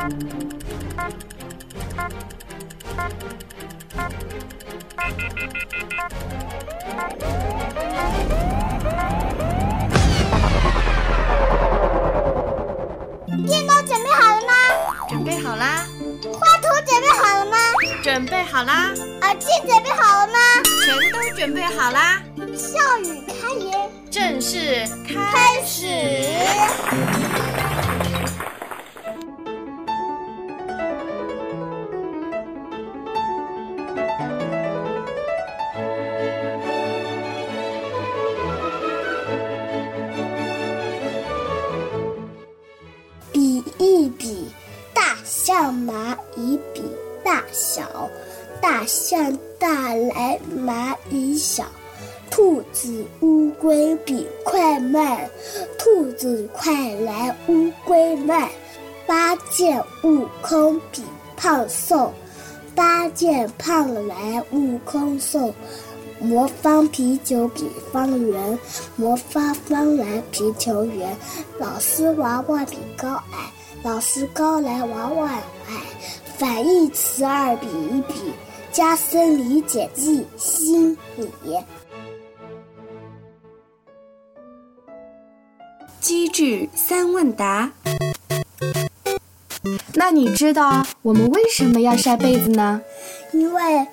[0.00, 0.08] 电
[13.66, 14.52] 脑准备好了吗？
[15.10, 15.84] 准备好啦！
[16.32, 17.58] 画图准备好了吗？
[18.02, 18.94] 准备好啦！
[19.20, 20.38] 耳机准备好了吗？
[20.86, 22.22] 全都准备好啦！
[22.56, 25.84] 笑语开言，正式开开始。
[47.80, 48.10] 小，
[48.60, 51.64] 大象大来蚂蚁小，
[52.30, 55.28] 兔子乌龟比快慢，
[55.78, 58.50] 兔子快来乌龟慢，
[59.06, 61.02] 八戒悟空比
[61.36, 62.12] 胖瘦，
[62.74, 65.54] 八戒胖来悟空瘦。
[66.18, 68.58] 魔方啤酒比方圆，
[68.96, 71.16] 魔方方来皮球圆。
[71.58, 73.50] 老师娃娃比高矮，
[73.82, 75.82] 老师高来娃娃矮。
[76.40, 78.32] 反义词二比一比，
[78.72, 81.28] 加深理解记心理。
[86.00, 87.70] 机智三问答。
[89.92, 92.80] 那你知道我们为什么要晒被子呢？
[93.34, 93.86] 因为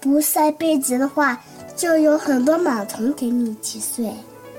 [0.00, 1.40] 不晒被子的话，
[1.74, 4.12] 就有很多螨虫给你一起睡，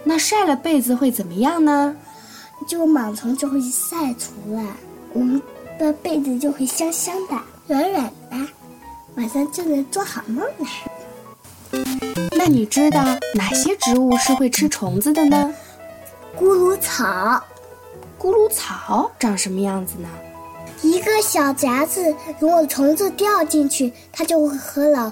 [0.03, 1.95] 那晒了被子会怎么样呢？
[2.67, 4.65] 就螨虫就会晒出来，
[5.13, 5.39] 我们
[5.77, 7.35] 的被子就会香香的、
[7.67, 8.37] 软软的，
[9.15, 10.67] 晚上就能做好梦了。
[12.31, 15.53] 那你知道哪些植物是会吃虫子的呢？
[16.37, 17.41] 咕噜草，
[18.19, 20.07] 咕噜草长什么样子呢？
[20.81, 25.11] 一个小夹子，如果虫子掉进去，它就会和老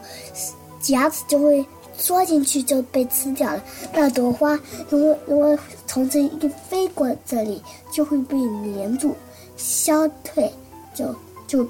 [0.80, 1.66] 夹子就会
[1.98, 3.64] 缩进去，就被吃掉了。
[3.94, 7.62] 那朵花，如果如果虫子一飞过这里，
[7.92, 9.16] 就会被粘住，
[9.58, 10.52] 消退，
[10.94, 11.16] 就
[11.48, 11.70] 就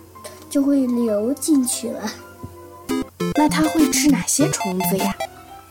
[0.50, 2.02] 就会流进去了。
[3.36, 5.16] 那它会吃哪些虫子呀？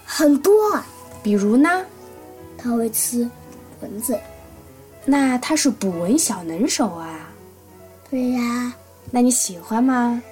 [0.04, 0.52] 很多，
[1.22, 1.84] 比如呢？
[2.58, 3.28] 它会吃
[3.80, 4.18] 蚊子。
[5.04, 7.28] 那它是捕蚊小能手啊。
[8.10, 8.74] 对呀，
[9.10, 10.22] 那你喜欢吗？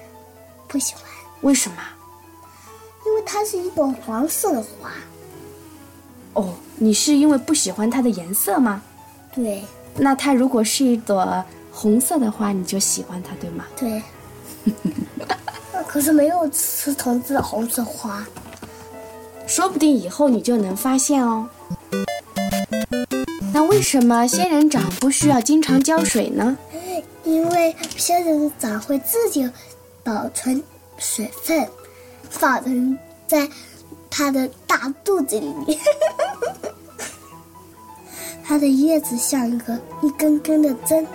[0.67, 1.03] 不喜欢，
[1.41, 1.77] 为什么？
[3.05, 4.91] 因为它是一朵黄色的花。
[6.33, 8.81] 哦，你是因为不喜欢它的颜色吗？
[9.33, 9.63] 对
[9.95, 13.65] 那它如果是一朵红色的花，你就喜欢它，对吗？
[13.75, 14.01] 对。
[15.87, 18.25] 可是没有吃虫子的红色花。
[19.47, 21.49] 说不定以后你就能发现哦。
[23.53, 26.57] 那为什么仙人掌不需要经常浇水呢？
[27.23, 29.49] 因为仙人掌会自己
[30.03, 30.63] 保存
[30.97, 31.67] 水分，
[32.39, 33.49] 保存在
[34.09, 35.77] 它的大肚子里面。
[38.43, 41.05] 它的叶子像一个一根根的针，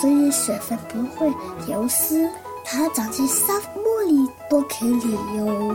[0.00, 1.32] 所以水分不会
[1.66, 2.28] 流失。
[2.64, 5.74] 它长在沙漠里都可以哟。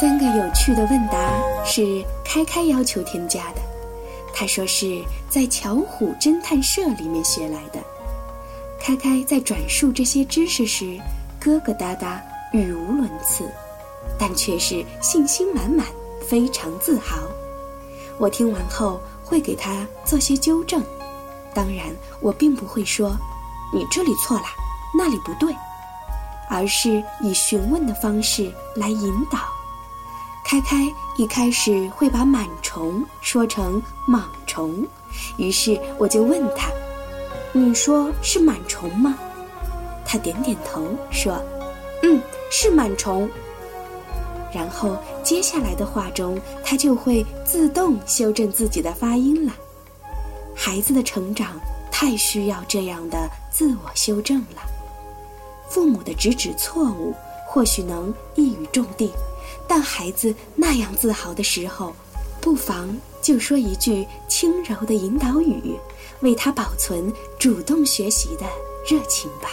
[0.00, 1.18] 三个有趣的问答
[1.64, 3.60] 是开开要求添加的，
[4.38, 7.82] 他说是在巧虎侦探社里面学来的。
[8.78, 10.96] 开开在转述这些知识时，
[11.42, 12.20] 疙疙瘩瘩，
[12.52, 13.50] 语无伦次，
[14.16, 15.84] 但却是信心满满，
[16.24, 17.16] 非常自豪。
[18.16, 20.84] 我听完后会给他做些纠正，
[21.52, 21.86] 当然
[22.20, 23.16] 我并不会说
[23.74, 24.44] 你这里错了，
[24.96, 25.52] 那里不对，
[26.48, 29.40] 而是以询问的方式来引导。
[30.48, 34.82] 开开一开始会把螨虫说成蟒虫，
[35.36, 36.70] 于是我就问他
[37.52, 39.14] ：“你说是螨虫吗？”
[40.06, 41.38] 他点点头说
[42.02, 42.18] ：“嗯，
[42.50, 43.28] 是螨虫。”
[44.50, 49.52] 然后接下来的话中，他就会自动修正自己的发音了。
[50.54, 51.60] 孩子的成长
[51.92, 54.62] 太需要这样的自我修正了。
[55.68, 57.14] 父母的直指错误，
[57.46, 59.12] 或许能一语中的。
[59.68, 61.94] 当孩子那样自豪的时候，
[62.40, 62.88] 不妨
[63.20, 65.76] 就说一句轻柔的引导语，
[66.20, 68.46] 为他保存主动学习的
[68.88, 69.50] 热情吧。